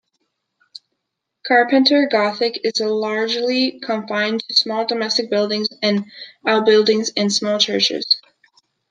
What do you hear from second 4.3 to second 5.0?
to small